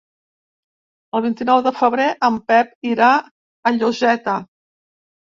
El 1.19 1.23
vint-i-nou 1.25 1.61
de 1.69 1.75
febrer 1.83 2.09
en 2.31 2.41
Pep 2.49 2.75
irà 2.95 3.13
a 3.73 3.79
Lloseta. 3.81 4.41